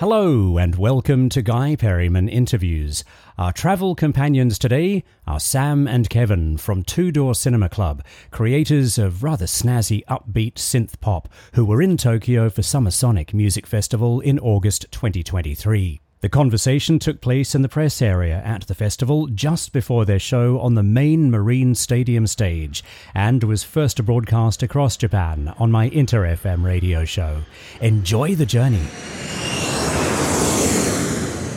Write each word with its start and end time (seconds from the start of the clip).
Hello 0.00 0.58
and 0.58 0.74
welcome 0.74 1.28
to 1.28 1.40
Guy 1.40 1.76
Perryman 1.76 2.28
Interviews. 2.28 3.04
Our 3.38 3.52
travel 3.52 3.94
companions 3.94 4.58
today 4.58 5.04
are 5.24 5.38
Sam 5.38 5.86
and 5.86 6.10
Kevin 6.10 6.56
from 6.56 6.82
Two 6.82 7.12
Door 7.12 7.36
Cinema 7.36 7.68
Club, 7.68 8.04
creators 8.32 8.98
of 8.98 9.22
rather 9.22 9.46
snazzy 9.46 10.04
upbeat 10.06 10.54
synth 10.54 10.98
pop, 11.00 11.28
who 11.52 11.64
were 11.64 11.80
in 11.80 11.96
Tokyo 11.96 12.50
for 12.50 12.60
Summer 12.60 12.90
Sonic 12.90 13.32
Music 13.32 13.68
Festival 13.68 14.18
in 14.18 14.40
August 14.40 14.90
2023. 14.90 16.00
The 16.22 16.28
conversation 16.28 16.98
took 16.98 17.20
place 17.20 17.54
in 17.54 17.62
the 17.62 17.68
press 17.68 18.02
area 18.02 18.42
at 18.44 18.66
the 18.66 18.74
festival 18.74 19.28
just 19.28 19.72
before 19.72 20.04
their 20.04 20.18
show 20.18 20.58
on 20.58 20.74
the 20.74 20.82
main 20.82 21.30
Marine 21.30 21.76
Stadium 21.76 22.26
stage 22.26 22.82
and 23.14 23.44
was 23.44 23.62
first 23.62 24.04
broadcast 24.04 24.64
across 24.64 24.96
Japan 24.96 25.54
on 25.56 25.70
my 25.70 25.84
Inter 25.84 26.22
FM 26.22 26.64
radio 26.64 27.04
show. 27.04 27.42
Enjoy 27.80 28.34
the 28.34 28.46
journey. 28.46 28.88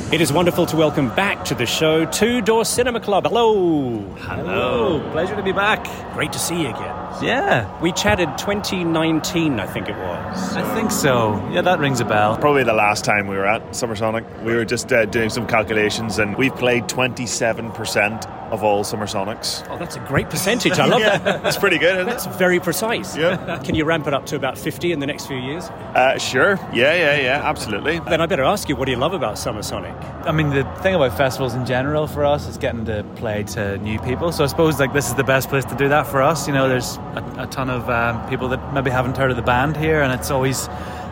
It 0.10 0.22
is 0.22 0.32
wonderful 0.32 0.66
to 0.68 0.78
welcome 0.78 1.10
back 1.16 1.44
to 1.46 1.54
the 1.54 1.66
show 1.66 2.06
Two 2.06 2.40
Door 2.42 2.64
Cinema 2.64 3.02
Club. 3.02 3.26
Hello. 3.26 4.00
Hello. 4.20 5.02
Pleasure 5.12 5.36
to 5.36 5.44
be 5.44 5.52
back. 5.52 5.84
Great 6.14 6.32
to 6.32 6.40
see 6.40 6.62
you 6.62 6.70
again. 6.70 7.07
Yeah. 7.22 7.82
We 7.82 7.92
chatted 7.92 8.38
2019, 8.38 9.60
I 9.60 9.68
think 9.68 9.90
it 9.90 9.96
was. 9.98 10.56
I 10.56 10.76
think 10.76 10.92
so. 10.92 11.36
Yeah, 11.52 11.62
that 11.62 11.80
rings 11.80 12.00
a 12.00 12.06
bell. 12.06 12.38
Probably 12.38 12.64
the 12.64 12.74
last 12.74 13.04
time 13.04 13.28
we 13.28 13.36
were 13.36 13.46
at 13.46 13.76
Summer 13.76 13.96
Sonic. 13.96 14.26
We 14.44 14.56
were 14.56 14.66
just 14.66 14.92
uh, 14.92 15.06
doing 15.06 15.30
some 15.30 15.48
calculations 15.48 16.20
and 16.20 16.36
we've 16.38 16.56
played 16.56 16.84
27% 16.84 18.38
of 18.52 18.64
all 18.64 18.84
Summer 18.84 19.06
Sonics. 19.06 19.68
Oh, 19.70 19.78
that's 19.78 19.96
a 19.96 20.00
great 20.02 20.30
percentage. 20.30 20.80
I 20.80 20.86
love 20.86 21.02
yeah, 21.02 21.18
that. 21.18 21.44
That's 21.44 21.58
pretty 21.58 21.78
good, 21.78 21.96
isn't 21.96 22.06
That's 22.08 22.26
very 22.38 22.60
precise. 22.60 23.16
Yeah. 23.16 23.62
Can 23.64 23.76
you 23.76 23.86
ramp 23.86 24.08
it 24.08 24.14
up 24.14 24.26
to 24.28 24.36
about 24.36 24.58
50 24.58 24.92
in 24.92 25.00
the 25.00 25.06
next 25.06 25.26
few 25.26 25.38
years? 25.38 25.66
Uh, 25.66 26.18
sure. 26.18 26.58
Yeah, 26.74 26.94
yeah, 26.94 27.20
yeah, 27.20 27.42
absolutely. 27.44 28.00
Then 28.00 28.22
I 28.22 28.26
better 28.26 28.44
ask 28.44 28.70
you, 28.70 28.76
what 28.76 28.86
do 28.86 28.92
you 28.92 28.98
love 28.98 29.14
about 29.14 29.38
Summer 29.38 29.62
Sonic? 29.62 29.96
I 30.26 30.32
mean, 30.32 30.50
the 30.50 30.64
thing 30.82 30.96
about 30.96 31.18
festivals 31.18 31.56
in 31.56 31.66
general 31.66 32.08
for 32.08 32.24
us 32.26 32.48
is 32.48 32.58
getting 32.58 32.86
to 32.86 33.04
play 33.16 33.44
to 33.44 33.78
new 33.80 34.00
people. 34.00 34.32
So 34.32 34.44
I 34.44 34.48
suppose 34.48 34.80
like 34.80 34.94
this 34.94 35.08
is 35.08 35.16
the 35.16 35.24
best 35.24 35.50
place 35.50 35.66
to 35.66 35.76
do 35.76 35.90
that 35.90 36.08
for 36.08 36.22
us. 36.22 36.48
You 36.48 36.54
know, 36.54 36.70
there's 36.70 36.98
a, 37.16 37.44
a 37.44 37.48
ton 37.48 37.70
of 37.70 37.90
um, 37.90 38.28
people 38.30 38.50
that 38.50 38.74
maybe 38.74 38.90
haven't 38.90 39.18
heard 39.18 39.32
of 39.32 39.38
the 39.38 39.44
band 39.44 39.78
here, 39.78 40.02
and 40.02 40.12
it's 40.12 40.32
always 40.32 40.68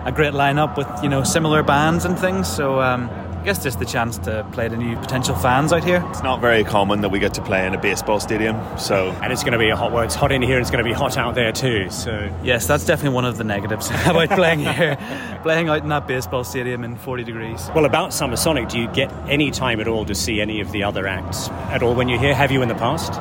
a 0.05 0.11
great 0.13 0.33
lineup 0.33 0.77
with 0.77 0.87
you 1.03 1.09
know 1.09 1.23
similar 1.23 1.63
bands 1.63 2.05
and 2.05 2.17
things. 2.17 2.47
So 2.47 2.81
um, 2.81 3.09
I 3.45 3.47
guess 3.49 3.61
just 3.61 3.77
the 3.77 3.85
chance 3.85 4.17
to 4.19 4.43
play 4.53 4.67
to 4.69 4.75
new 4.75 4.95
potential 4.97 5.35
fans 5.35 5.71
out 5.71 5.83
here. 5.83 6.03
It's 6.09 6.23
not 6.23 6.41
very 6.41 6.63
common 6.63 7.01
that 7.01 7.09
we 7.09 7.19
get 7.19 7.35
to 7.35 7.43
play 7.43 7.67
in 7.67 7.75
a 7.75 7.79
baseball 7.79 8.19
stadium, 8.19 8.59
so 8.75 9.11
And 9.21 9.31
it's 9.31 9.43
going 9.43 9.53
to 9.53 9.59
be 9.59 9.69
a 9.69 9.75
hot, 9.75 9.91
well, 9.91 10.03
it's 10.03 10.15
hot 10.15 10.31
in 10.31 10.41
here, 10.41 10.59
it's 10.59 10.71
going 10.71 10.83
to 10.83 10.89
be 10.89 10.95
hot 10.95 11.15
out 11.15 11.35
there 11.35 11.51
too. 11.51 11.91
So 11.91 12.27
Yes, 12.41 12.65
that's 12.65 12.85
definitely 12.85 13.13
one 13.13 13.25
of 13.25 13.37
the 13.37 13.43
negatives 13.43 13.89
about 14.07 14.29
playing 14.29 14.61
here, 14.61 14.97
playing 15.43 15.69
out 15.69 15.83
in 15.83 15.89
that 15.89 16.07
baseball 16.07 16.43
stadium 16.43 16.83
in 16.83 16.97
40 16.97 17.23
degrees. 17.23 17.69
Well, 17.75 17.85
about 17.85 18.15
Summer 18.15 18.35
Sonic, 18.35 18.67
do 18.67 18.79
you 18.79 18.87
get 18.87 19.13
any 19.29 19.51
time 19.51 19.79
at 19.79 19.87
all 19.87 20.05
to 20.05 20.15
see 20.15 20.41
any 20.41 20.59
of 20.59 20.71
the 20.71 20.81
other 20.81 21.05
acts 21.05 21.49
at 21.69 21.83
all 21.83 21.93
when 21.93 22.09
you're 22.09 22.19
here? 22.19 22.33
Have 22.33 22.51
you 22.51 22.63
in 22.63 22.67
the 22.67 22.73
past? 22.73 23.13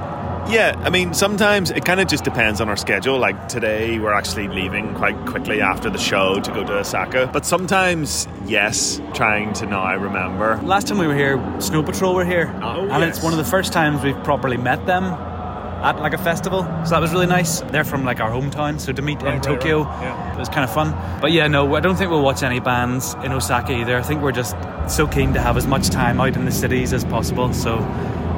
Yeah, 0.47 0.79
I 0.85 0.91
mean, 0.91 1.15
sometimes 1.15 1.71
it 1.71 1.87
kind 1.87 2.01
of 2.01 2.07
just 2.07 2.23
depends 2.23 2.61
on 2.61 2.69
our 2.69 2.77
schedule. 2.77 3.19
Like 3.19 3.49
today, 3.49 3.99
we're 3.99 4.13
actually 4.13 4.47
leaving 4.49 4.95
quite 4.95 5.17
quickly 5.25 5.63
after 5.63 5.89
the 5.89 5.99
show 5.99 6.39
to 6.39 6.51
go 6.53 6.63
to 6.65 6.79
Osaka. 6.81 7.31
But 7.33 7.47
sometimes, 7.47 8.29
yes, 8.45 9.01
trying 9.15 9.55
to 9.55 9.67
now 9.67 9.97
remember. 9.97 10.61
Last 10.63 10.87
time 10.89 10.99
we 10.99 11.07
were 11.07 11.15
here, 11.17 11.43
Snow 11.61 11.83
Patrol 11.83 12.15
were 12.15 12.27
here, 12.27 12.55
Oh, 12.63 12.83
and 12.83 13.03
yes. 13.03 13.17
it's 13.17 13.25
one 13.25 13.33
of 13.33 13.39
the 13.39 13.45
first 13.45 13.73
times 13.73 14.03
we've 14.05 14.23
properly 14.23 14.59
met 14.59 14.85
them 14.87 15.05
at 15.05 15.99
like 16.01 16.13
a 16.13 16.19
festival. 16.19 16.63
So 16.85 16.91
that 16.91 17.01
was 17.01 17.13
really 17.13 17.27
nice. 17.27 17.61
They're 17.63 17.83
from 17.83 18.05
like 18.05 18.21
our 18.21 18.31
hometown, 18.31 18.79
so 18.79 18.93
to 18.93 19.01
meet 19.03 19.21
in 19.21 19.27
right, 19.27 19.43
Tokyo, 19.43 19.85
right. 19.85 20.03
Yeah. 20.03 20.35
it 20.35 20.39
was 20.39 20.51
kind 20.51 20.63
of 20.65 20.73
fun. 20.73 20.93
But 21.23 21.33
yeah, 21.33 21.49
no, 21.49 21.75
I 21.75 21.81
don't 21.81 21.97
think 21.97 22.11
we'll 22.11 22.23
watch 22.23 22.43
any 22.43 22.61
bands 22.61 23.15
in 23.25 23.33
Osaka 23.33 23.73
either. 23.73 23.97
I 23.97 24.03
think 24.03 24.21
we're 24.21 24.31
just 24.33 24.55
so 24.89 25.07
keen 25.07 25.33
to 25.33 25.41
have 25.41 25.57
as 25.57 25.67
much 25.67 25.89
time 25.89 26.21
out 26.21 26.37
in 26.37 26.45
the 26.45 26.53
cities 26.53 26.93
as 26.93 27.03
possible. 27.07 27.53
So. 27.55 27.79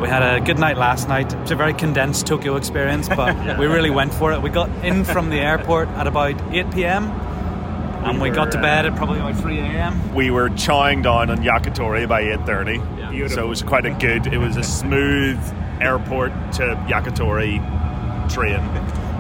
We 0.01 0.09
had 0.09 0.23
a 0.23 0.41
good 0.45 0.59
night 0.59 0.77
last 0.77 1.09
night. 1.09 1.33
It's 1.33 1.51
a 1.51 1.57
very 1.57 1.73
condensed 1.73 2.27
Tokyo 2.27 2.57
experience, 2.57 3.09
but 3.09 3.35
we 3.59 3.67
really 3.67 3.91
went 3.91 4.13
for 4.13 4.33
it. 4.33 4.43
We 4.43 4.51
got 4.51 4.69
in 4.85 5.05
from 5.05 5.31
the 5.31 5.39
airport 5.41 5.89
at 5.91 6.07
about 6.07 6.35
8 6.53 6.71
p.m. 6.73 7.05
and 8.05 8.21
we, 8.21 8.29
were, 8.29 8.35
got 8.35 8.53
to 8.53 8.61
bed 8.61 8.85
at 8.85 8.95
probably 8.95 9.21
about 9.21 9.37
3 9.41 9.59
a.m. 9.59 10.15
We 10.15 10.31
were 10.31 10.51
chowing 10.51 11.03
down 11.03 11.31
on 11.31 11.39
Yakitori 11.39 12.07
by 12.07 12.23
8.30. 12.25 13.15
Yeah. 13.19 13.29
So 13.29 13.45
it 13.45 13.49
was 13.49 13.63
quite 13.63 13.87
a 13.87 13.91
good, 13.91 14.27
it 14.27 14.37
was 14.39 14.59
a 14.59 14.63
smooth 14.63 15.39
airport 15.81 16.33
to 16.53 16.63
Yakitori 16.89 17.59
train. 18.33 18.61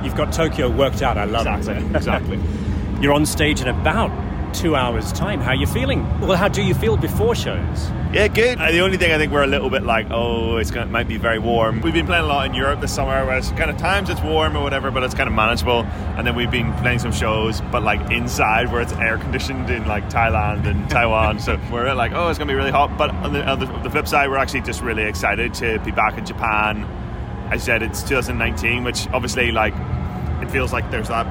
You've 0.04 0.14
got 0.16 0.30
Tokyo 0.32 0.68
worked 0.70 1.00
out. 1.00 1.16
I 1.16 1.24
love 1.24 1.46
Exactly, 1.46 1.86
it. 1.86 1.96
exactly. 1.96 2.40
You're 3.00 3.14
on 3.14 3.24
stage 3.24 3.62
in 3.62 3.68
about 3.68 4.10
two 4.56 4.74
hours' 4.74 5.12
time. 5.12 5.40
How 5.40 5.50
are 5.50 5.54
you 5.54 5.66
feeling? 5.66 6.02
Well, 6.20 6.36
how 6.36 6.48
do 6.48 6.62
you 6.62 6.72
feel 6.74 6.96
before 6.96 7.34
shows? 7.34 7.90
Yeah, 8.12 8.28
good. 8.28 8.58
Uh, 8.58 8.72
the 8.72 8.80
only 8.80 8.96
thing 8.96 9.12
I 9.12 9.18
think 9.18 9.30
we're 9.30 9.42
a 9.42 9.46
little 9.46 9.68
bit 9.68 9.82
like, 9.82 10.06
oh, 10.10 10.56
it's 10.56 10.70
gonna, 10.70 10.86
it 10.86 10.90
might 10.90 11.08
be 11.08 11.18
very 11.18 11.38
warm. 11.38 11.82
We've 11.82 11.92
been 11.92 12.06
playing 12.06 12.24
a 12.24 12.26
lot 12.26 12.46
in 12.46 12.54
Europe 12.54 12.80
this 12.80 12.94
summer, 12.94 13.26
where 13.26 13.36
it's 13.36 13.50
kind 13.50 13.70
of 13.70 13.76
times 13.76 14.08
it's 14.08 14.22
warm 14.22 14.56
or 14.56 14.62
whatever, 14.62 14.90
but 14.90 15.02
it's 15.02 15.14
kind 15.14 15.28
of 15.28 15.34
manageable. 15.34 15.82
And 16.16 16.26
then 16.26 16.34
we've 16.34 16.50
been 16.50 16.72
playing 16.74 17.00
some 17.00 17.12
shows, 17.12 17.60
but 17.70 17.82
like 17.82 18.10
inside 18.10 18.72
where 18.72 18.80
it's 18.80 18.94
air 18.94 19.18
conditioned 19.18 19.68
in 19.68 19.86
like 19.86 20.08
Thailand 20.08 20.66
and 20.66 20.88
Taiwan. 20.96 21.38
So 21.38 21.60
we're 21.70 21.92
like, 21.92 22.12
oh, 22.12 22.30
it's 22.30 22.38
gonna 22.38 22.50
be 22.50 22.56
really 22.56 22.70
hot. 22.70 22.96
But 22.96 23.10
on 23.10 23.34
the, 23.34 23.46
on 23.46 23.58
the, 23.60 23.66
the 23.82 23.90
flip 23.90 24.08
side, 24.08 24.30
we're 24.30 24.38
actually 24.38 24.62
just 24.62 24.80
really 24.80 25.02
excited 25.02 25.52
to 25.54 25.78
be 25.80 25.90
back 25.90 26.16
in 26.16 26.24
Japan. 26.24 26.84
I 27.50 27.58
said 27.58 27.82
it's 27.82 28.02
2019, 28.02 28.84
which 28.84 29.06
obviously 29.08 29.52
like 29.52 29.74
it 30.40 30.50
feels 30.50 30.72
like 30.72 30.90
there's 30.90 31.08
that 31.08 31.26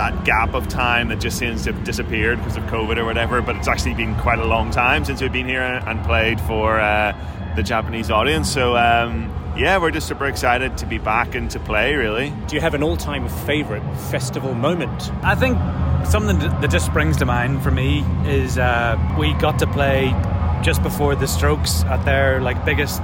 that 0.00 0.24
gap 0.24 0.54
of 0.54 0.66
time 0.66 1.08
that 1.08 1.20
just 1.20 1.36
seems 1.36 1.64
to 1.64 1.72
have 1.74 1.84
disappeared 1.84 2.38
because 2.38 2.56
of 2.56 2.62
COVID 2.64 2.96
or 2.96 3.04
whatever. 3.04 3.42
But 3.42 3.56
it's 3.56 3.68
actually 3.68 3.92
been 3.92 4.14
quite 4.16 4.38
a 4.38 4.46
long 4.46 4.70
time 4.70 5.04
since 5.04 5.20
we've 5.20 5.30
been 5.30 5.46
here 5.46 5.60
and 5.60 6.02
played 6.06 6.40
for 6.40 6.80
uh, 6.80 7.14
the 7.54 7.62
Japanese 7.62 8.10
audience. 8.10 8.50
So 8.50 8.78
um, 8.78 9.30
yeah, 9.58 9.76
we're 9.76 9.90
just 9.90 10.08
super 10.08 10.24
excited 10.24 10.78
to 10.78 10.86
be 10.86 10.96
back 10.96 11.34
and 11.34 11.50
to 11.50 11.60
play. 11.60 11.94
Really, 11.96 12.32
Do 12.46 12.54
you 12.54 12.62
have 12.62 12.72
an 12.72 12.82
all-time 12.82 13.28
favourite 13.28 13.84
festival 14.10 14.54
moment? 14.54 15.12
I 15.22 15.34
think 15.34 15.58
something 16.06 16.38
that 16.38 16.62
that 16.62 16.70
just 16.70 16.86
springs 16.86 17.18
to 17.18 17.26
mind 17.26 17.62
for 17.62 17.70
me 17.70 18.02
is 18.24 18.56
uh, 18.56 18.96
we 19.18 19.34
got 19.34 19.58
to 19.58 19.66
play 19.66 20.14
just 20.62 20.82
before 20.82 21.14
the 21.14 21.26
Strokes 21.26 21.84
at 21.84 22.02
their 22.06 22.40
like 22.40 22.64
biggest 22.64 23.02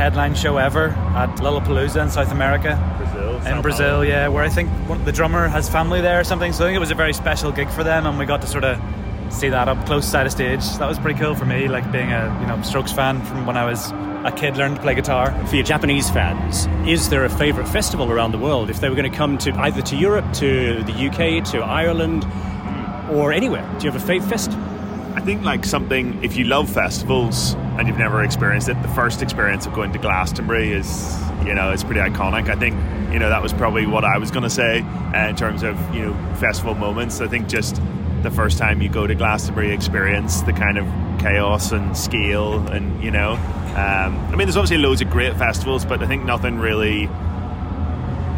headline 0.00 0.34
show 0.34 0.56
ever 0.56 0.88
at 1.14 1.28
Lollapalooza 1.40 2.02
in 2.02 2.10
South 2.10 2.32
America. 2.32 2.78
Brazil, 3.42 3.56
In 3.56 3.62
Brazil, 3.62 4.04
yeah, 4.04 4.28
where 4.28 4.44
I 4.44 4.48
think 4.48 4.68
one, 4.88 5.04
the 5.04 5.12
drummer 5.12 5.48
has 5.48 5.68
family 5.68 6.00
there 6.00 6.20
or 6.20 6.24
something. 6.24 6.52
So 6.52 6.64
I 6.64 6.68
think 6.68 6.76
it 6.76 6.80
was 6.80 6.90
a 6.90 6.94
very 6.94 7.12
special 7.12 7.52
gig 7.52 7.68
for 7.70 7.84
them, 7.84 8.06
and 8.06 8.18
we 8.18 8.26
got 8.26 8.40
to 8.42 8.46
sort 8.46 8.64
of 8.64 8.80
see 9.32 9.48
that 9.48 9.68
up 9.68 9.84
close 9.86 10.06
side 10.06 10.26
of 10.26 10.32
stage. 10.32 10.64
That 10.78 10.88
was 10.88 10.98
pretty 10.98 11.18
cool 11.18 11.34
for 11.34 11.44
me, 11.44 11.68
like 11.68 11.90
being 11.90 12.12
a 12.12 12.38
you 12.40 12.46
know 12.46 12.60
Strokes 12.62 12.92
fan 12.92 13.22
from 13.24 13.46
when 13.46 13.56
I 13.56 13.64
was 13.64 13.90
a 14.24 14.32
kid, 14.34 14.56
learned 14.56 14.76
to 14.76 14.82
play 14.82 14.94
guitar. 14.94 15.32
For 15.46 15.56
your 15.56 15.64
Japanese 15.64 16.08
fans, 16.10 16.66
is 16.88 17.08
there 17.08 17.24
a 17.24 17.30
favourite 17.30 17.68
festival 17.68 18.12
around 18.12 18.32
the 18.32 18.38
world? 18.38 18.70
If 18.70 18.80
they 18.80 18.88
were 18.88 18.94
going 18.94 19.10
to 19.10 19.16
come 19.16 19.38
to 19.38 19.52
either 19.54 19.82
to 19.82 19.96
Europe, 19.96 20.32
to 20.34 20.82
the 20.84 20.92
UK, 20.92 21.44
to 21.52 21.58
Ireland, 21.58 22.24
or 23.10 23.32
anywhere, 23.32 23.68
do 23.78 23.86
you 23.86 23.92
have 23.92 24.08
a 24.08 24.12
fave 24.12 24.28
fest? 24.28 24.52
I 25.14 25.20
think 25.20 25.42
like 25.42 25.64
something 25.64 26.22
if 26.24 26.36
you 26.36 26.44
love 26.44 26.70
festivals 26.70 27.54
and 27.76 27.86
you've 27.86 27.98
never 27.98 28.22
experienced 28.24 28.68
it, 28.68 28.80
the 28.82 28.88
first 28.88 29.22
experience 29.22 29.66
of 29.66 29.74
going 29.74 29.92
to 29.92 29.98
Glastonbury 29.98 30.72
is 30.72 31.18
you 31.44 31.54
know 31.54 31.70
it's 31.70 31.84
pretty 31.84 32.00
iconic. 32.00 32.48
I 32.48 32.56
think 32.56 32.76
you 33.12 33.18
know 33.18 33.28
that 33.28 33.42
was 33.42 33.52
probably 33.52 33.86
what 33.86 34.04
I 34.04 34.18
was 34.18 34.30
going 34.30 34.44
to 34.44 34.50
say 34.50 34.80
uh, 34.80 35.28
in 35.28 35.36
terms 35.36 35.62
of 35.62 35.76
you 35.94 36.06
know 36.06 36.34
festival 36.36 36.74
moments. 36.74 37.20
I 37.20 37.28
think 37.28 37.48
just 37.48 37.80
the 38.22 38.30
first 38.30 38.58
time 38.58 38.80
you 38.80 38.88
go 38.88 39.06
to 39.06 39.14
Glastonbury, 39.14 39.72
experience 39.72 40.42
the 40.42 40.52
kind 40.52 40.78
of 40.78 40.86
chaos 41.20 41.72
and 41.72 41.96
scale, 41.96 42.58
and 42.68 43.02
you 43.02 43.10
know, 43.10 43.32
um, 43.32 44.16
I 44.16 44.30
mean, 44.30 44.46
there's 44.46 44.56
obviously 44.56 44.78
loads 44.78 45.00
of 45.00 45.10
great 45.10 45.36
festivals, 45.36 45.84
but 45.84 46.02
I 46.02 46.06
think 46.06 46.24
nothing 46.24 46.58
really 46.58 47.08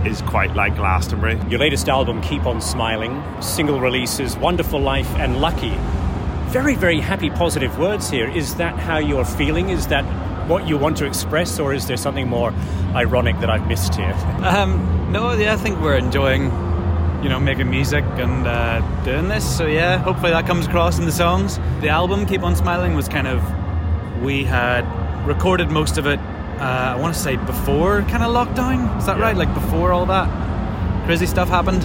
is 0.04 0.20
quite 0.22 0.54
like 0.54 0.76
Glastonbury. 0.76 1.40
Your 1.48 1.60
latest 1.60 1.88
album, 1.88 2.20
Keep 2.22 2.46
On 2.46 2.60
Smiling, 2.60 3.22
single 3.40 3.80
releases, 3.80 4.36
Wonderful 4.36 4.80
Life 4.80 5.08
and 5.16 5.40
Lucky. 5.40 5.74
Very, 6.48 6.74
very 6.74 7.00
happy, 7.00 7.30
positive 7.30 7.78
words 7.78 8.10
here. 8.10 8.28
Is 8.28 8.56
that 8.56 8.78
how 8.78 8.98
you're 8.98 9.24
feeling? 9.24 9.70
Is 9.70 9.86
that 9.88 10.04
what 10.48 10.68
you 10.68 10.76
want 10.78 10.96
to 10.98 11.06
express, 11.06 11.58
or 11.58 11.72
is 11.72 11.86
there 11.86 11.96
something 11.96 12.28
more 12.28 12.52
ironic 12.94 13.38
that 13.40 13.50
I've 13.50 13.66
missed 13.66 13.94
here? 13.94 14.14
Um, 14.42 15.12
no, 15.12 15.32
yeah, 15.32 15.54
I 15.54 15.56
think 15.56 15.80
we're 15.80 15.96
enjoying, 15.96 16.44
you 17.22 17.28
know, 17.28 17.40
making 17.40 17.70
music 17.70 18.04
and 18.16 18.46
uh, 18.46 18.80
doing 19.04 19.28
this. 19.28 19.44
So 19.56 19.66
yeah, 19.66 19.98
hopefully 19.98 20.32
that 20.32 20.46
comes 20.46 20.66
across 20.66 20.98
in 20.98 21.04
the 21.04 21.12
songs. 21.12 21.58
The 21.80 21.88
album 21.88 22.26
"Keep 22.26 22.42
On 22.42 22.54
Smiling" 22.56 22.94
was 22.94 23.08
kind 23.08 23.26
of 23.26 23.42
we 24.22 24.44
had 24.44 24.84
recorded 25.26 25.70
most 25.70 25.98
of 25.98 26.06
it. 26.06 26.18
Uh, 26.18 26.94
I 26.94 26.96
want 26.96 27.14
to 27.14 27.20
say 27.20 27.36
before 27.36 28.02
kind 28.02 28.22
of 28.22 28.32
lockdown. 28.32 28.98
Is 28.98 29.06
that 29.06 29.18
right? 29.18 29.36
Like 29.36 29.52
before 29.54 29.92
all 29.92 30.06
that 30.06 30.28
crazy 31.04 31.26
stuff 31.26 31.48
happened. 31.48 31.82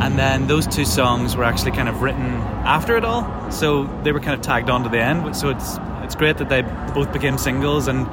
And 0.00 0.16
then 0.16 0.46
those 0.46 0.66
two 0.66 0.84
songs 0.84 1.36
were 1.36 1.42
actually 1.42 1.72
kind 1.72 1.88
of 1.88 2.02
written 2.02 2.36
after 2.64 2.96
it 2.96 3.04
all, 3.04 3.50
so 3.50 3.84
they 4.04 4.12
were 4.12 4.20
kind 4.20 4.38
of 4.38 4.42
tagged 4.42 4.70
on 4.70 4.84
to 4.84 4.88
the 4.88 5.00
end. 5.00 5.34
So 5.34 5.48
it's 5.48 5.76
it's 6.08 6.16
great 6.16 6.38
that 6.38 6.48
they 6.48 6.62
both 6.94 7.12
became 7.12 7.36
singles 7.36 7.86
and 7.86 8.08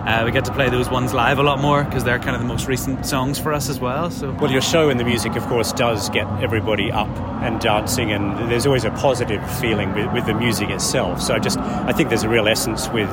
Uh, 0.00 0.22
we 0.24 0.32
get 0.32 0.46
to 0.46 0.52
play 0.54 0.70
those 0.70 0.88
ones 0.88 1.12
live 1.12 1.38
a 1.38 1.42
lot 1.42 1.60
more 1.60 1.84
because 1.84 2.04
they're 2.04 2.18
kind 2.18 2.34
of 2.34 2.40
the 2.40 2.48
most 2.48 2.66
recent 2.66 3.04
songs 3.04 3.38
for 3.38 3.52
us 3.52 3.68
as 3.68 3.78
well. 3.80 4.10
So 4.10 4.32
Well, 4.40 4.50
your 4.50 4.62
show 4.62 4.88
and 4.88 4.98
the 4.98 5.04
music, 5.04 5.36
of 5.36 5.44
course, 5.46 5.74
does 5.74 6.08
get 6.08 6.26
everybody 6.42 6.90
up 6.90 7.14
and 7.42 7.60
dancing, 7.60 8.10
and 8.10 8.50
there's 8.50 8.64
always 8.64 8.86
a 8.86 8.90
positive 8.92 9.42
feeling 9.60 9.92
with, 9.92 10.10
with 10.14 10.24
the 10.24 10.32
music 10.32 10.70
itself. 10.70 11.20
So 11.20 11.34
I 11.34 11.38
just, 11.38 11.58
I 11.90 11.92
think 11.92 12.08
there's 12.08 12.24
a 12.24 12.30
real 12.30 12.48
essence 12.48 12.88
with 12.88 13.10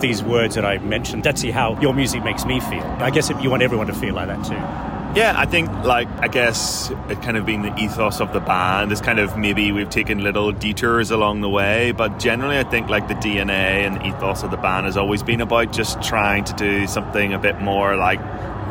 these 0.00 0.22
words 0.22 0.54
that 0.54 0.64
I 0.64 0.78
mentioned. 0.78 1.24
That's 1.24 1.42
how 1.50 1.76
your 1.80 1.92
music 1.92 2.22
makes 2.22 2.44
me 2.44 2.60
feel. 2.60 2.86
I 3.00 3.10
guess 3.10 3.28
you 3.42 3.50
want 3.50 3.64
everyone 3.64 3.88
to 3.88 3.94
feel 3.94 4.14
like 4.14 4.28
that 4.28 4.44
too. 4.44 4.97
Yeah, 5.14 5.34
I 5.36 5.46
think 5.46 5.70
like 5.84 6.06
I 6.20 6.28
guess 6.28 6.90
it 7.08 7.22
kind 7.22 7.36
of 7.36 7.46
been 7.46 7.62
the 7.62 7.74
ethos 7.76 8.20
of 8.20 8.32
the 8.32 8.40
band 8.40 8.92
is 8.92 9.00
kind 9.00 9.18
of 9.18 9.36
maybe 9.38 9.72
we've 9.72 9.88
taken 9.88 10.22
little 10.22 10.52
detours 10.52 11.10
along 11.10 11.40
the 11.40 11.48
way, 11.48 11.92
but 11.92 12.18
generally 12.18 12.58
I 12.58 12.64
think 12.64 12.88
like 12.88 13.08
the 13.08 13.14
DNA 13.14 13.86
and 13.86 13.96
the 13.96 14.06
ethos 14.06 14.42
of 14.42 14.50
the 14.50 14.58
band 14.58 14.84
has 14.84 14.96
always 14.96 15.22
been 15.22 15.40
about 15.40 15.72
just 15.72 16.02
trying 16.02 16.44
to 16.44 16.52
do 16.52 16.86
something 16.86 17.32
a 17.32 17.38
bit 17.38 17.58
more 17.60 17.96
like 17.96 18.20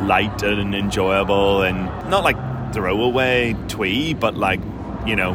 light 0.03 0.43
and 0.43 0.75
enjoyable 0.75 1.63
and 1.63 1.85
not 2.09 2.23
like 2.23 2.37
throwaway 2.71 3.55
twee, 3.67 4.13
but 4.13 4.37
like 4.37 4.61
you 5.07 5.15
know 5.15 5.33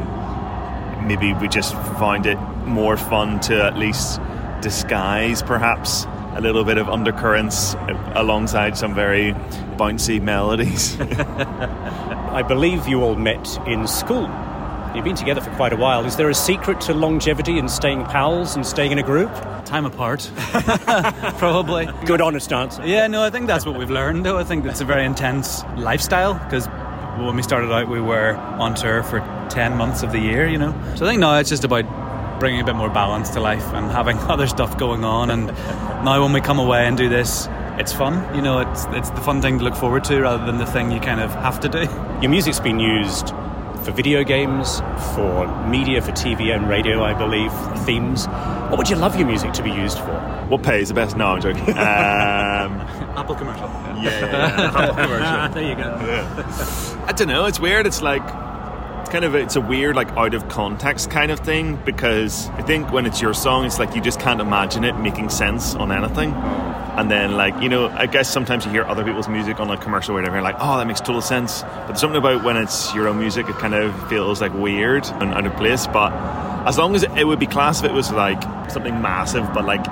maybe 1.07 1.35
we 1.35 1.49
just 1.49 1.75
find 1.99 2.27
it 2.27 2.39
more 2.65 2.97
fun 2.97 3.41
to 3.41 3.63
at 3.65 3.77
least 3.77 4.21
disguise 4.61 5.43
perhaps 5.43 6.07
a 6.35 6.41
little 6.41 6.65
bit 6.65 6.79
of 6.79 6.89
undercurrents 6.89 7.75
alongside 8.15 8.77
some 8.77 8.95
very 8.95 9.33
bouncy 9.77 10.21
melodies. 10.21 10.99
I 11.01 12.43
believe 12.43 12.89
you 12.89 13.03
all 13.03 13.17
met 13.17 13.59
in 13.67 13.87
school. 13.87 14.31
You've 14.95 15.05
been 15.05 15.17
together 15.17 15.41
for 15.41 15.51
quite 15.57 15.73
a 15.73 15.77
while. 15.77 16.05
Is 16.05 16.17
there 16.17 16.29
a 16.29 16.35
secret 16.35 16.81
to 16.83 16.95
longevity 16.95 17.59
and 17.59 17.71
staying 17.71 18.05
pals 18.05 18.57
and 18.57 18.67
staying 18.67 18.93
in 18.93 18.99
a 18.99 19.03
group? 19.03 19.31
time 19.73 19.87
apart, 19.87 20.31
probably. 21.39 21.89
Good, 22.05 22.21
honest 22.21 22.53
answer. 22.53 22.87
Yeah, 22.87 23.07
no, 23.07 23.23
I 23.23 23.31
think 23.31 23.47
that's 23.47 23.65
what 23.65 23.79
we've 23.79 23.91
learned. 23.91 24.27
Though 24.27 24.37
I 24.37 24.45
think 24.45 24.67
it's 24.67 24.83
a 24.83 24.85
very 24.85 25.07
intense 25.07 25.65
lifestyle 25.77 26.35
because 26.35 26.67
when 27.17 27.37
we 27.37 27.43
started 27.43 27.73
out, 27.73 27.89
we 27.89 28.01
were 28.01 28.37
on 28.37 28.75
tour 28.75 29.03
for 29.03 29.21
ten 29.49 29.77
months 29.77 30.03
of 30.03 30.13
the 30.13 30.19
year. 30.19 30.47
You 30.47 30.59
know, 30.59 30.73
so 30.97 31.07
I 31.07 31.09
think 31.09 31.21
now 31.21 31.39
it's 31.39 31.49
just 31.49 31.65
about 31.65 31.85
bringing 32.43 32.61
a 32.61 32.65
bit 32.65 32.75
more 32.75 32.91
balance 32.91 33.31
to 33.31 33.39
life 33.39 33.73
and 33.73 33.89
having 33.93 34.19
other 34.35 34.49
stuff 34.49 34.77
going 34.77 35.05
on. 35.05 35.31
And 35.31 35.47
now 36.05 36.21
when 36.21 36.33
we 36.33 36.41
come 36.41 36.59
away 36.59 36.89
and 36.89 36.97
do 36.97 37.09
this, 37.09 37.49
it's 37.79 37.93
fun. 37.93 38.35
You 38.35 38.43
know, 38.43 38.59
it's 38.59 38.85
it's 38.87 39.11
the 39.11 39.21
fun 39.21 39.41
thing 39.41 39.59
to 39.59 39.65
look 39.65 39.77
forward 39.77 40.03
to 40.05 40.21
rather 40.21 40.45
than 40.45 40.59
the 40.59 40.67
thing 40.67 40.91
you 40.91 40.99
kind 40.99 41.21
of 41.21 41.31
have 41.31 41.61
to 41.61 41.69
do. 41.69 41.83
Your 42.21 42.31
music's 42.31 42.59
been 42.59 42.81
used 42.81 43.29
for 43.85 43.93
video 43.93 44.25
games, 44.25 44.81
for 45.15 45.47
media, 45.69 46.03
for 46.03 46.11
TV 46.11 46.53
and 46.53 46.69
radio, 46.69 47.05
I 47.05 47.15
believe, 47.15 47.53
themes. 47.87 48.27
What 48.27 48.79
would 48.79 48.91
you 48.91 48.97
love 48.97 49.15
your 49.17 49.29
music 49.29 49.53
to 49.53 49.63
be 49.63 49.71
used 49.71 49.99
for? 49.99 50.19
what 50.49 50.63
pays 50.63 50.89
the 50.89 50.95
best? 50.95 51.17
No, 51.17 51.29
I'm 51.29 51.41
joking. 51.41 51.63
Um, 51.79 52.81
Apple 53.19 53.35
commercial. 53.35 53.69
yeah, 54.03 54.21
yeah, 54.21 55.49
there 55.49 55.63
you 55.69 55.75
go. 55.75 55.83
yeah. 55.83 57.05
I 57.07 57.13
don't 57.13 57.29
know. 57.29 57.47
It's 57.47 57.61
weird. 57.61 57.87
It's 57.87 58.01
like 58.03 58.23
it's 58.23 58.42
kind 59.13 59.27
of 59.27 59.35
it's 59.35 59.57
a 59.57 59.61
weird 59.61 59.95
like 59.95 60.09
out 60.13 60.33
of 60.33 60.49
context 60.49 61.11
kind 61.11 61.31
of 61.31 61.39
thing 61.41 61.77
because 61.85 62.49
I 62.51 62.63
think 62.63 62.91
when 62.91 63.05
it's 63.05 63.21
your 63.21 63.35
song, 63.35 63.67
it's 63.67 63.79
like 63.79 63.95
you 63.95 64.01
just 64.01 64.19
can't 64.19 64.41
imagine 64.41 64.85
it 64.85 64.97
making 64.97 65.29
sense 65.29 65.75
on 65.75 65.93
anything. 65.93 66.33
And 66.33 67.11
then, 67.11 67.37
like, 67.37 67.61
you 67.63 67.69
know, 67.69 67.89
I 67.89 68.07
guess 68.07 68.29
sometimes 68.29 68.65
you 68.65 68.71
hear 68.71 68.85
other 68.85 69.05
people's 69.05 69.29
music 69.29 69.61
on 69.61 69.71
a 69.71 69.77
commercial 69.77 70.13
or 70.13 70.15
whatever, 70.15 70.37
and 70.37 70.45
you're 70.45 70.53
like, 70.53 70.63
oh, 70.63 70.79
that 70.79 70.87
makes 70.87 71.01
total 71.01 71.21
sense. 71.21 71.63
But 71.63 71.89
there's 71.89 72.01
something 72.01 72.19
about 72.19 72.43
when 72.43 72.57
it's 72.57 72.95
your 72.95 73.07
own 73.07 73.19
music, 73.19 73.49
it 73.49 73.57
kind 73.57 73.75
of 73.75 74.09
feels 74.09 74.41
like 74.41 74.53
weird 74.55 75.07
and 75.07 75.35
out 75.35 75.47
of 75.47 75.57
place. 75.57 75.87
But 75.87 76.13
as 76.67 76.79
long 76.79 76.95
as 76.95 77.03
it, 77.03 77.11
it 77.13 77.25
would 77.25 77.39
be 77.39 77.47
class 77.47 77.81
if 77.81 77.91
it 77.91 77.95
was 77.95 78.11
like 78.13 78.43
something 78.71 79.01
massive, 79.03 79.53
but 79.53 79.67
like 79.67 79.85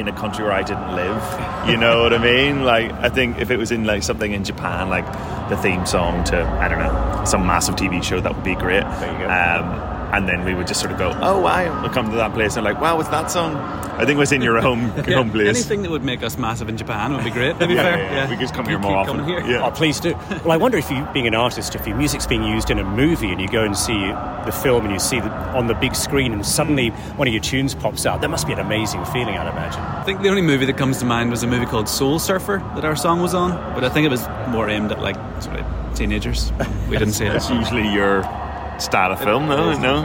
in 0.00 0.08
a 0.08 0.12
country 0.12 0.44
where 0.44 0.52
I 0.52 0.62
didn't 0.62 0.94
live, 0.94 1.68
you 1.68 1.76
know 1.76 2.02
what 2.02 2.12
I 2.12 2.18
mean? 2.18 2.64
Like, 2.64 2.92
I 2.92 3.08
think 3.08 3.38
if 3.38 3.50
it 3.50 3.56
was 3.56 3.70
in 3.70 3.84
like 3.84 4.02
something 4.02 4.32
in 4.32 4.44
Japan, 4.44 4.88
like 4.88 5.06
the 5.48 5.56
theme 5.56 5.86
song 5.86 6.24
to, 6.24 6.42
I 6.42 6.68
don't 6.68 6.78
know, 6.78 7.24
some 7.24 7.46
massive 7.46 7.76
TV 7.76 8.02
show, 8.02 8.20
that 8.20 8.34
would 8.34 8.44
be 8.44 8.54
great. 8.54 8.82
There 8.82 9.12
you 9.12 9.18
go. 9.18 9.28
Um, 9.28 9.97
and 10.12 10.28
then 10.28 10.44
we 10.44 10.54
would 10.54 10.66
just 10.66 10.80
sort 10.80 10.92
of 10.92 10.98
go, 10.98 11.10
oh, 11.22 11.40
wow, 11.40 11.82
we'll 11.82 11.90
come 11.92 12.10
to 12.10 12.16
that 12.16 12.32
place 12.34 12.56
and 12.56 12.64
like, 12.64 12.80
wow, 12.80 12.96
what's 12.96 13.08
that 13.10 13.30
song? 13.30 13.54
I 13.56 14.04
think 14.04 14.10
it 14.16 14.18
was 14.18 14.32
in 14.32 14.42
your 14.42 14.60
home, 14.60 14.92
Yeah, 15.08 15.16
home 15.16 15.30
place. 15.30 15.48
anything 15.48 15.82
that 15.82 15.90
would 15.90 16.04
make 16.04 16.22
us 16.22 16.38
massive 16.38 16.68
in 16.68 16.76
Japan 16.76 17.12
would 17.14 17.24
be 17.24 17.30
great. 17.30 17.58
To 17.58 17.66
be 17.66 17.74
Yeah, 17.78 17.82
fair, 17.82 17.98
yeah, 17.98 18.14
yeah. 18.14 18.24
We 18.30 18.36
could 18.36 18.40
just 18.42 18.54
come 18.54 18.64
Keep- 18.64 18.70
here 18.70 18.78
more 18.78 18.92
keep 19.04 19.10
often. 19.10 19.20
coming 19.26 19.44
here. 19.44 19.46
Yeah. 19.56 19.66
Oh, 19.66 19.70
please 19.70 19.98
do. 20.00 20.14
Well, 20.44 20.52
I 20.52 20.56
wonder 20.56 20.78
if 20.78 20.90
you, 20.90 21.06
being 21.12 21.26
an 21.26 21.34
artist, 21.34 21.74
if 21.74 21.86
your 21.86 21.96
music's 21.96 22.26
being 22.26 22.42
used 22.44 22.70
in 22.70 22.78
a 22.78 22.84
movie 22.84 23.30
and 23.30 23.40
you 23.40 23.48
go 23.48 23.64
and 23.64 23.76
see 23.76 23.98
the 24.46 24.52
film 24.62 24.84
and 24.84 24.92
you 24.94 25.00
see 25.00 25.16
it 25.18 25.24
on 25.24 25.66
the 25.66 25.74
big 25.74 25.94
screen 25.94 26.32
and 26.32 26.46
suddenly 26.46 26.90
one 27.16 27.26
of 27.28 27.34
your 27.34 27.42
tunes 27.42 27.74
pops 27.74 28.06
out, 28.06 28.20
that 28.20 28.28
must 28.30 28.46
be 28.46 28.52
an 28.52 28.60
amazing 28.60 29.04
feeling, 29.06 29.36
I'd 29.36 29.48
imagine. 29.50 29.80
I 29.80 30.04
think 30.04 30.22
the 30.22 30.28
only 30.28 30.42
movie 30.42 30.64
that 30.66 30.76
comes 30.78 30.98
to 31.00 31.04
mind 31.04 31.30
was 31.30 31.42
a 31.42 31.46
movie 31.46 31.66
called 31.66 31.88
Soul 31.88 32.18
Surfer 32.18 32.58
that 32.76 32.84
our 32.84 32.96
song 32.96 33.20
was 33.20 33.34
on, 33.34 33.50
but 33.74 33.82
I 33.84 33.88
think 33.88 34.06
it 34.06 34.10
was 34.10 34.26
more 34.48 34.68
aimed 34.70 34.92
at 34.92 35.00
like 35.00 35.16
sort 35.42 35.56
of 35.58 35.66
teenagers. 35.96 36.52
We 36.88 36.96
didn't 36.98 37.14
see 37.14 37.26
it. 37.26 37.32
That's 37.32 37.50
usually 37.50 37.88
your 37.92 38.22
style 38.80 39.12
of 39.12 39.20
film, 39.20 39.48
no? 39.48 39.70
is, 39.70 39.78
No? 39.78 40.02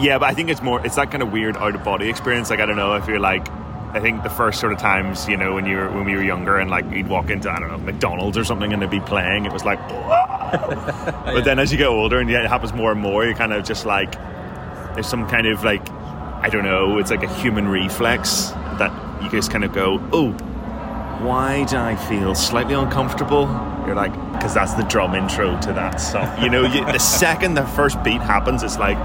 Yeah, 0.00 0.18
but 0.18 0.28
I 0.28 0.34
think 0.34 0.50
it's 0.50 0.62
more, 0.62 0.84
it's 0.84 0.96
that 0.96 1.10
kind 1.10 1.22
of 1.22 1.32
weird 1.32 1.56
out 1.56 1.74
of 1.74 1.84
body 1.84 2.08
experience. 2.08 2.50
Like, 2.50 2.60
I 2.60 2.66
don't 2.66 2.76
know, 2.76 2.94
if 2.94 3.06
you're 3.06 3.20
like, 3.20 3.48
I 3.94 4.00
think 4.00 4.24
the 4.24 4.30
first 4.30 4.60
sort 4.60 4.72
of 4.72 4.78
times, 4.78 5.28
you 5.28 5.36
know, 5.36 5.54
when 5.54 5.66
you 5.66 5.76
were, 5.76 5.88
when 5.90 6.04
we 6.04 6.16
were 6.16 6.22
younger 6.22 6.58
and 6.58 6.68
like 6.68 6.90
you'd 6.90 7.08
walk 7.08 7.30
into, 7.30 7.48
I 7.48 7.60
don't 7.60 7.68
know, 7.68 7.78
McDonald's 7.78 8.36
or 8.36 8.42
something 8.42 8.72
and 8.72 8.82
they'd 8.82 8.90
be 8.90 9.00
playing, 9.00 9.46
it 9.46 9.52
was 9.52 9.64
like, 9.64 9.78
but 9.88 11.42
then 11.42 11.60
as 11.60 11.70
you 11.70 11.78
get 11.78 11.86
older 11.86 12.18
and 12.18 12.28
yeah, 12.28 12.42
it 12.42 12.48
happens 12.48 12.72
more 12.72 12.90
and 12.90 13.00
more, 13.00 13.24
you 13.24 13.34
kind 13.34 13.52
of 13.52 13.64
just 13.64 13.86
like, 13.86 14.14
there's 14.94 15.06
some 15.06 15.28
kind 15.28 15.46
of 15.46 15.62
like, 15.62 15.88
I 15.90 16.48
don't 16.50 16.64
know, 16.64 16.98
it's 16.98 17.10
like 17.10 17.22
a 17.22 17.32
human 17.36 17.68
reflex 17.68 18.50
that 18.78 19.22
you 19.22 19.30
just 19.30 19.52
kind 19.52 19.62
of 19.62 19.72
go, 19.72 20.00
oh, 20.12 20.32
why 21.24 21.64
do 21.64 21.76
I 21.76 21.94
feel 21.94 22.34
slightly 22.34 22.74
uncomfortable? 22.74 23.46
You're 23.86 23.94
like, 23.94 24.12
because 24.32 24.54
that's 24.54 24.74
the 24.74 24.84
drum 24.84 25.14
intro 25.14 25.60
to 25.60 25.72
that 25.72 25.96
song. 26.00 26.42
You 26.42 26.48
know, 26.48 26.62
you, 26.62 26.84
the 26.84 26.98
second 26.98 27.54
the 27.54 27.66
first 27.66 28.02
beat 28.02 28.20
happens, 28.20 28.62
it's 28.62 28.78
like 28.78 28.98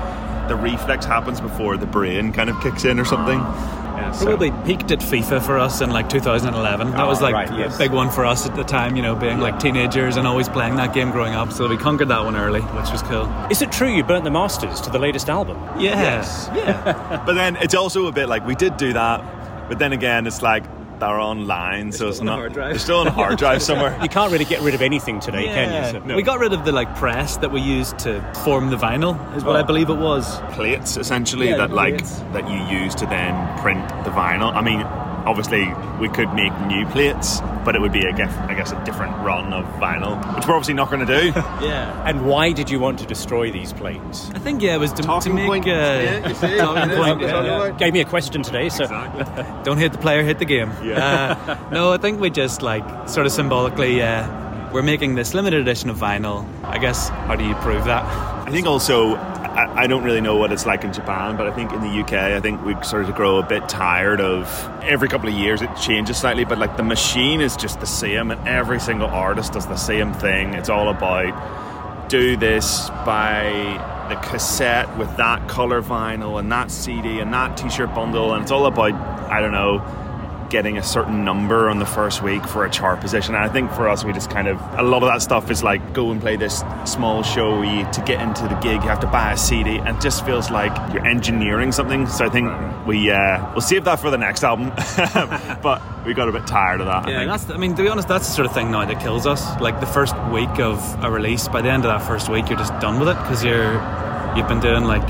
the 0.48 0.56
reflex 0.56 1.06
happens 1.06 1.40
before 1.40 1.78
the 1.78 1.86
brain 1.86 2.34
kind 2.34 2.50
of 2.50 2.60
kicks 2.62 2.86
in 2.86 3.00
or 3.00 3.06
something. 3.06 3.40
Yeah, 3.40 4.12
so- 4.12 4.26
Probably 4.26 4.52
peaked 4.66 4.92
at 4.92 5.00
FIFA 5.00 5.42
for 5.46 5.60
us 5.60 5.82
in 5.82 5.92
like 5.92 6.10
2011. 6.10 6.92
That 6.92 7.06
was 7.06 7.20
oh, 7.20 7.24
like 7.24 7.34
right, 7.34 7.58
yes. 7.58 7.76
a 7.76 7.78
big 7.78 7.92
one 7.92 8.10
for 8.10 8.26
us 8.26 8.48
at 8.48 8.56
the 8.56 8.64
time, 8.64 8.96
you 8.96 9.02
know, 9.02 9.16
being 9.16 9.40
like 9.40 9.60
teenagers 9.60 10.16
and 10.16 10.26
always 10.26 10.48
playing 10.48 10.78
that 10.78 10.94
game 10.94 11.12
growing 11.12 11.34
up. 11.36 11.52
So 11.52 11.68
we 11.68 11.78
conquered 11.78 12.08
that 12.08 12.24
one 12.24 12.36
early, 12.36 12.62
which 12.62 12.90
was 12.92 13.02
cool. 13.04 13.30
Is 13.52 13.62
it 13.62 13.72
true 13.72 13.90
you 13.90 14.04
burnt 14.04 14.24
the 14.24 14.32
masters 14.32 14.80
to 14.82 14.90
the 14.90 15.00
latest 15.00 15.30
album? 15.30 15.58
Yeah. 15.78 16.02
Yes. 16.02 16.50
Yeah. 16.56 17.24
But 17.26 17.34
then 17.34 17.58
it's 17.58 17.76
also 17.76 18.08
a 18.08 18.12
bit 18.12 18.28
like 18.28 18.46
we 18.48 18.56
did 18.56 18.78
do 18.78 18.94
that, 18.94 19.70
but 19.70 19.78
then 19.78 19.94
again, 19.94 20.26
it's 20.26 20.42
like 20.42 20.64
they're 21.00 21.20
online, 21.20 21.92
so 21.92 22.10
it's 22.10 22.18
still 22.18 22.30
on 22.30 22.36
a 22.36 22.38
not. 22.38 22.40
hard 22.40 22.54
drive. 22.54 22.70
They're 22.72 22.80
still 22.80 23.00
on 23.00 23.08
a 23.08 23.12
hard 23.12 23.38
drive 23.38 23.62
somewhere. 23.62 23.98
You 24.10 24.10
can't 24.10 24.32
really 24.32 24.46
get 24.46 24.62
rid 24.62 24.74
of 24.74 24.82
anything 24.82 25.20
today, 25.20 25.46
can 25.46 25.94
you? 25.96 26.02
So- 26.10 26.16
We 26.16 26.24
got 26.24 26.40
rid 26.40 26.54
of 26.54 26.66
the 26.66 26.72
like 26.72 26.96
press 26.96 27.38
that 27.38 27.52
we 27.52 27.62
used 27.62 28.00
to 28.00 28.22
form 28.44 28.70
the 28.70 28.78
vinyl, 28.78 29.14
is 29.36 29.44
what 29.44 29.56
I 29.56 29.62
oh. 29.62 29.66
believe 29.66 29.90
it 29.90 29.98
was. 29.98 30.40
plates 30.52 30.98
essentially 30.98 31.50
Yeah, 31.50 31.58
that 31.58 31.70
the 31.70 31.76
like 31.76 32.04
that 32.34 32.50
you 32.50 32.80
use 32.80 32.96
to 32.96 33.06
then 33.06 33.60
print 33.60 33.88
the 34.04 34.12
vinyl. 34.12 34.54
I 34.54 34.62
mean, 34.62 34.82
obviously 35.26 35.68
we 36.00 36.10
could 36.10 36.34
make 36.34 36.54
new 36.68 36.86
plates, 36.88 37.42
but 37.66 37.76
it 37.76 37.82
would 37.82 37.92
be 37.92 38.06
a 38.06 38.14
guess, 38.14 38.34
I 38.50 38.54
guess 38.54 38.72
a 38.72 38.84
different 38.86 39.16
run 39.18 39.54
of 39.54 39.66
vinyl, 39.82 40.16
which 40.36 40.48
we're 40.48 40.54
obviously 40.56 40.74
not 40.76 40.90
going 40.90 41.06
to 41.06 41.22
do. 41.22 41.32
Yeah. 41.60 42.04
And 42.06 42.26
why 42.26 42.52
did 42.54 42.70
you 42.70 42.80
want 42.80 43.00
to 43.00 43.06
destroy 43.06 43.52
these 43.52 43.74
plates? 43.74 44.30
I 44.34 44.40
think 44.40 44.62
yeah, 44.62 44.76
it 44.76 44.80
was 44.80 44.92
to, 44.94 45.02
to 45.02 45.08
Talking 45.08 45.36
make 45.36 45.46
point. 45.48 45.68
uh, 45.68 45.72
Yeah, 45.72 46.28
you 46.30 46.34
see? 46.42 46.58
talking 46.58 46.90
Yeah, 46.90 46.96
point. 46.98 47.20
that's 47.22 47.46
yeah. 47.48 47.62
I. 47.62 47.72
Gave 47.72 47.94
me 47.94 48.00
a 48.02 48.06
question 48.06 48.42
today, 48.44 48.70
so 48.70 48.86
Don't 49.64 49.78
hit 49.78 49.92
the 49.92 49.98
player, 49.98 50.24
hit 50.24 50.40
the 50.40 50.46
game. 50.46 50.72
Yeah. 50.84 51.38
Uh, 51.48 51.70
no, 51.72 51.92
I 51.92 51.98
think 51.98 52.20
we 52.22 52.30
just 52.30 52.62
like 52.62 52.84
sort 53.10 53.26
of 53.26 53.32
symbolically, 53.34 54.02
uh, 54.02 54.72
we're 54.72 54.82
making 54.84 55.16
this 55.16 55.34
limited 55.34 55.60
edition 55.62 55.90
of 55.90 55.98
vinyl. 55.98 56.46
I 56.64 56.78
guess 56.78 57.10
how 57.10 57.36
do 57.36 57.44
you 57.46 57.56
prove 57.56 57.86
that? 57.86 58.04
I 58.48 58.52
think 58.52 58.66
also, 58.68 59.16
I, 59.56 59.84
I 59.84 59.88
don't 59.88 60.04
really 60.04 60.22
know 60.22 60.36
what 60.36 60.52
it's 60.52 60.66
like 60.66 60.84
in 60.84 60.94
Japan, 60.94 61.36
but 61.36 61.48
I 61.48 61.52
think 61.52 61.72
in 61.74 61.82
the 61.82 62.02
UK, 62.02 62.14
I 62.14 62.40
think 62.40 62.64
we 62.64 62.76
sort 62.84 63.06
of 63.06 63.16
grow 63.16 63.40
a 63.40 63.44
bit 63.44 63.68
tired 63.68 64.22
of 64.22 64.48
every 64.84 65.08
couple 65.08 65.28
of 65.28 65.36
years 65.36 65.62
it 65.62 65.76
changes 65.76 66.18
slightly, 66.18 66.46
but 66.46 66.58
like 66.58 66.78
the 66.78 66.84
machine 66.84 67.42
is 67.42 67.58
just 67.58 67.80
the 67.80 67.86
same, 67.86 68.32
and 68.32 68.48
every 68.48 68.80
single 68.80 69.08
artist 69.08 69.54
does 69.54 69.68
the 69.68 69.76
same 69.76 70.14
thing. 70.14 70.54
It's 70.54 70.70
all 70.70 70.90
about 70.90 72.10
do 72.10 72.36
this 72.38 72.90
by 73.06 74.06
the 74.10 74.16
cassette 74.16 74.98
with 74.98 75.16
that 75.18 75.48
color 75.48 75.82
vinyl 75.82 76.40
and 76.40 76.52
that 76.52 76.72
CD 76.72 77.20
and 77.20 77.32
that 77.34 77.58
t 77.58 77.70
shirt 77.70 77.94
bundle, 77.94 78.34
and 78.34 78.44
it's 78.44 78.52
all 78.52 78.66
about, 78.66 78.94
I 78.94 79.42
don't 79.42 79.52
know 79.52 79.80
getting 80.50 80.78
a 80.78 80.84
certain 80.84 81.24
number 81.24 81.70
on 81.70 81.80
the 81.80 81.86
first 81.86 82.22
week 82.24 82.44
for 82.46 82.66
a 82.66 82.70
chart 82.70 83.00
position. 83.02 83.36
And 83.36 83.44
I 83.44 83.50
think 83.50 83.72
for 83.72 83.88
us, 83.88 84.04
we 84.04 84.12
just 84.14 84.30
kind 84.30 84.48
of 84.48 84.60
a 84.78 84.84
lot 84.84 85.04
of 85.04 85.10
that 85.10 85.22
stuff 85.22 85.50
is 85.52 85.64
like 85.64 85.94
go 85.94 86.12
and 86.12 86.20
play 86.20 86.36
this 86.36 86.64
small 86.86 87.24
show. 87.24 87.62
You, 87.62 87.90
to 87.92 88.02
get 88.06 88.22
into 88.22 88.44
the 88.44 88.56
gig, 88.56 88.82
you 88.84 88.90
have 88.90 89.00
to 89.02 89.08
buy 89.08 89.34
a 89.34 89.38
CD, 89.38 89.78
and 89.78 89.98
it 89.98 90.02
just 90.02 90.26
feels 90.26 90.50
like 90.50 90.72
you're 90.94 91.06
engineering 91.06 91.72
something. 91.72 92.08
So 92.08 92.26
I 92.26 92.30
think 92.30 92.50
we 92.88 93.12
uh, 93.12 93.52
we'll 93.52 93.62
save 93.62 93.86
that 93.86 94.00
for 94.00 94.10
the 94.10 94.18
next 94.18 94.44
album. 94.44 94.70
but 95.62 95.82
we 96.06 96.14
got 96.14 96.30
a 96.30 96.32
bit 96.32 96.48
tired 96.48 96.82
of 96.82 96.88
that. 96.88 97.06
I 97.06 97.12
Yeah, 97.12 97.18
think. 97.20 97.32
that's. 97.32 97.50
I 97.52 97.58
mean, 97.58 97.76
to 97.76 97.84
be 97.84 97.90
honest, 97.90 98.08
that's 98.08 98.28
the 98.28 98.34
sort 98.34 98.46
of 98.48 98.54
thing 98.54 98.72
now 98.72 98.86
that 98.86 99.00
kills 99.02 99.26
us. 99.28 99.60
Like 99.62 99.80
the 99.80 99.86
first 99.86 100.16
week 100.32 100.60
of 100.60 100.80
a 101.04 101.10
release, 101.12 101.48
by 101.48 101.62
the 101.62 101.70
end 101.70 101.86
of 101.86 101.90
that 101.92 102.06
first 102.08 102.30
week, 102.30 102.50
you're 102.50 102.58
just 102.60 102.74
done 102.80 103.00
with 103.00 103.10
it 103.10 103.18
because 103.18 103.44
you're 103.44 103.74
you've 104.36 104.48
been 104.48 104.60
doing 104.60 104.84
like 104.84 105.08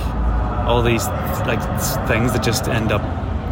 all 0.68 0.82
these 0.84 1.08
like 1.48 1.60
things 2.08 2.32
that 2.34 2.44
just 2.44 2.68
end 2.68 2.92
up 2.92 3.02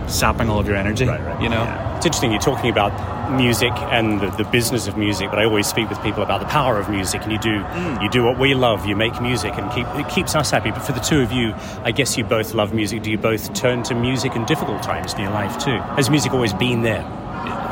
sapping 0.08 0.50
all 0.50 0.60
of 0.60 0.68
your 0.68 0.76
energy. 0.76 1.06
You 1.06 1.50
know. 1.50 1.94
It's 1.98 2.06
interesting 2.06 2.32
you're 2.32 2.40
talking 2.40 2.70
about 2.70 2.92
music 3.32 3.72
and 3.92 4.22
the, 4.22 4.30
the, 4.32 4.44
business 4.46 4.88
of 4.88 4.98
music, 4.98 5.30
but 5.30 5.40
I 5.40 5.46
always 5.46 5.68
speak 5.68 5.90
with 5.90 6.02
people 6.02 6.24
about 6.24 6.40
the 6.40 6.46
power 6.46 6.78
of 6.78 6.90
music. 6.90 7.24
And 7.24 7.32
you 7.32 7.40
do 7.40 7.60
mm. 7.60 8.02
you 8.02 8.10
do 8.10 8.24
what 8.24 8.40
we 8.40 8.54
love. 8.54 8.86
You 8.86 8.96
make 8.96 9.22
music, 9.22 9.54
and 9.58 9.72
keep, 9.72 9.88
it 9.96 10.10
keeps 10.10 10.36
us 10.36 10.52
happy. 10.52 10.72
But 10.72 10.84
for 10.84 10.92
the 10.92 11.00
two 11.00 11.22
of 11.22 11.32
you, 11.32 11.54
I 11.84 11.92
guess 11.92 12.18
you 12.18 12.24
both 12.24 12.54
love 12.54 12.74
music. 12.74 13.04
Do 13.04 13.12
you 13.12 13.18
both 13.18 13.54
turn 13.54 13.84
to 13.84 13.96
music 13.96 14.36
in 14.36 14.46
difficult 14.46 14.84
times 14.84 15.14
in 15.14 15.22
your 15.22 15.32
life 15.32 15.58
too? 15.58 15.78
Has 15.96 16.10
music 16.10 16.34
always 16.34 16.54
been 16.54 16.84
there? 16.84 17.02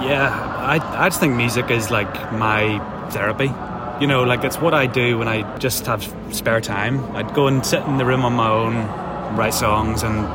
Yeah, 0.02 0.30
I 0.60 1.06
I 1.06 1.10
just 1.10 1.20
think 1.20 1.36
music 1.36 1.70
is 1.70 1.90
like 1.92 2.14
my 2.34 2.80
therapy. 3.12 3.52
You 4.02 4.08
know, 4.08 4.24
like 4.24 4.44
it's 4.44 4.58
what 4.58 4.74
I 4.74 4.88
do 4.88 5.18
when 5.18 5.28
I 5.28 5.58
just 5.58 5.86
have 5.86 6.04
spare 6.32 6.62
time. 6.62 7.16
I'd 7.16 7.34
go 7.34 7.48
and 7.48 7.66
sit 7.66 7.82
in 7.84 7.98
the 7.98 8.06
room 8.06 8.26
on 8.26 8.34
my 8.34 8.50
own, 8.50 8.76
write 9.38 9.54
songs, 9.54 10.04
and 10.04 10.28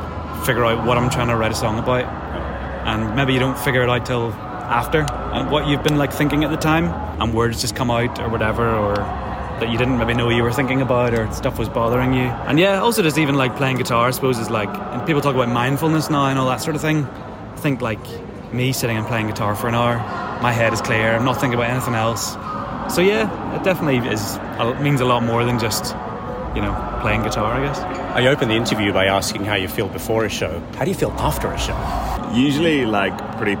figure 0.45 0.65
out 0.65 0.85
what 0.85 0.97
I'm 0.97 1.09
trying 1.09 1.27
to 1.27 1.35
write 1.35 1.51
a 1.51 1.55
song 1.55 1.79
about. 1.79 2.05
And 2.85 3.15
maybe 3.15 3.33
you 3.33 3.39
don't 3.39 3.57
figure 3.57 3.83
it 3.83 3.89
out 3.89 4.05
till 4.05 4.31
after 4.33 5.05
and 5.33 5.51
what 5.51 5.67
you've 5.67 5.83
been 5.83 5.97
like 5.97 6.13
thinking 6.13 6.43
at 6.43 6.49
the 6.49 6.57
time, 6.57 6.85
and 7.21 7.33
words 7.33 7.61
just 7.61 7.75
come 7.75 7.91
out 7.91 8.19
or 8.19 8.29
whatever, 8.29 8.67
or 8.69 8.95
that 8.95 9.69
you 9.69 9.77
didn't 9.77 9.97
maybe 9.97 10.13
know 10.13 10.29
you 10.29 10.43
were 10.43 10.51
thinking 10.51 10.81
about, 10.81 11.13
or 11.13 11.31
stuff 11.31 11.59
was 11.59 11.69
bothering 11.69 12.13
you. 12.13 12.23
And 12.23 12.59
yeah, 12.59 12.79
also 12.79 13.03
just 13.03 13.17
even 13.17 13.35
like 13.35 13.55
playing 13.55 13.77
guitar, 13.77 14.07
I 14.07 14.11
suppose, 14.11 14.39
is 14.39 14.49
like, 14.49 14.69
and 14.69 15.05
people 15.05 15.21
talk 15.21 15.35
about 15.35 15.49
mindfulness 15.49 16.09
now 16.09 16.25
and 16.25 16.39
all 16.39 16.47
that 16.47 16.61
sort 16.61 16.75
of 16.75 16.81
thing. 16.81 17.05
I 17.05 17.55
think 17.57 17.81
like 17.81 17.99
me 18.51 18.73
sitting 18.73 18.97
and 18.97 19.05
playing 19.05 19.27
guitar 19.27 19.55
for 19.55 19.67
an 19.67 19.75
hour, 19.75 19.97
my 20.41 20.51
head 20.51 20.73
is 20.73 20.81
clear, 20.81 21.15
I'm 21.15 21.25
not 21.25 21.39
thinking 21.39 21.59
about 21.59 21.69
anything 21.69 21.93
else. 21.93 22.33
So 22.93 23.01
yeah, 23.01 23.55
it 23.55 23.63
definitely 23.63 23.99
is 24.09 24.39
means 24.81 24.99
a 24.99 25.05
lot 25.05 25.23
more 25.23 25.45
than 25.45 25.59
just 25.59 25.95
you 26.55 26.61
know 26.61 26.73
playing 27.01 27.23
guitar, 27.23 27.53
I 27.53 27.65
guess. 27.65 27.79
I 27.79 28.27
opened 28.27 28.51
the 28.51 28.55
interview 28.55 28.93
by 28.93 29.05
asking 29.05 29.45
how 29.45 29.55
you 29.55 29.67
feel 29.67 29.87
before 29.87 30.25
a 30.25 30.29
show. 30.29 30.59
How 30.75 30.85
do 30.85 30.91
you 30.91 30.95
feel 30.95 31.11
after 31.11 31.51
a 31.51 31.57
show? 31.57 31.77
Usually, 32.33 32.85
like 32.85 33.15
pretty 33.37 33.55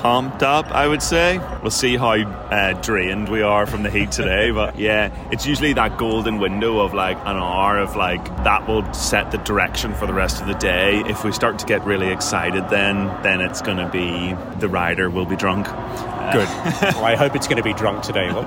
pumped 0.00 0.42
up, 0.42 0.66
I 0.70 0.88
would 0.88 1.02
say. 1.02 1.38
We'll 1.60 1.70
see 1.70 1.96
how 1.96 2.12
uh, 2.12 2.72
drained 2.80 3.28
we 3.28 3.42
are 3.42 3.66
from 3.66 3.82
the 3.82 3.90
heat 3.90 4.10
today, 4.10 4.50
but 4.50 4.78
yeah, 4.78 5.14
it's 5.30 5.46
usually 5.46 5.74
that 5.74 5.98
golden 5.98 6.38
window 6.38 6.80
of 6.80 6.94
like 6.94 7.18
an 7.18 7.36
hour 7.36 7.78
of 7.78 7.96
like 7.96 8.24
that 8.44 8.66
will 8.66 8.90
set 8.94 9.30
the 9.30 9.36
direction 9.38 9.92
for 9.92 10.06
the 10.06 10.14
rest 10.14 10.40
of 10.40 10.46
the 10.46 10.54
day. 10.54 11.00
If 11.06 11.22
we 11.22 11.32
start 11.32 11.58
to 11.58 11.66
get 11.66 11.84
really 11.84 12.08
excited, 12.08 12.68
then 12.70 13.06
then 13.22 13.42
it's 13.42 13.60
going 13.60 13.76
to 13.76 13.88
be 13.90 14.34
the 14.58 14.68
rider 14.68 15.10
will 15.10 15.26
be 15.26 15.36
drunk. 15.36 15.66
Good. 15.66 16.48
well, 16.94 17.04
I 17.04 17.16
hope 17.16 17.34
it's 17.34 17.46
going 17.46 17.58
to 17.58 17.62
be 17.62 17.74
drunk 17.74 18.02
today. 18.02 18.32
Well, 18.32 18.44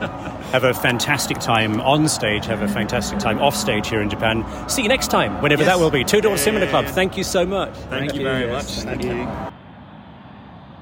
have 0.53 0.63
a 0.63 0.74
fantastic 0.74 1.39
time 1.39 1.81
on 1.81 2.07
stage. 2.07 2.45
Have 2.45 2.62
a 2.62 2.67
fantastic 2.67 3.19
time 3.19 3.38
off 3.39 3.55
stage 3.55 3.89
here 3.89 4.01
in 4.01 4.10
Japan. 4.10 4.43
See 4.69 4.81
you 4.81 4.88
next 4.88 5.12
time, 5.12 5.39
whenever 5.41 5.63
yes. 5.63 5.72
that 5.72 5.79
will 5.79 5.91
be. 5.91 6.03
Two 6.03 6.22
Door 6.22 6.38
yeah, 6.38 6.43
Cinema 6.43 6.67
Club. 6.67 6.86
Thank 6.86 7.15
you 7.15 7.24
so 7.24 7.45
much. 7.45 7.75
Thank, 7.75 7.89
Thank 7.89 8.13
you, 8.13 8.19
you 8.22 8.25
very 8.25 8.50
much. 8.50 8.65
Thank 8.65 9.03
you. 9.03 9.52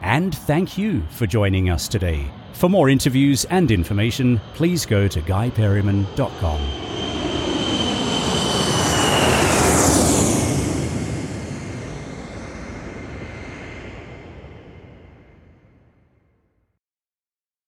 And 0.02 0.36
thank 0.36 0.78
you 0.78 1.02
for 1.10 1.28
joining 1.28 1.70
us 1.70 1.88
today. 1.88 2.26
For 2.54 2.70
more 2.70 2.90
interviews 2.90 3.46
and 3.46 3.72
information, 3.72 4.42
please 4.54 4.86
go 4.86 5.08
to 5.08 5.22
guyperryman.com. 5.22 6.81